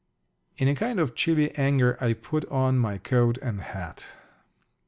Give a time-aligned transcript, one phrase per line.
[0.57, 4.07] In a kind of chilly anger I put on my coat and hat.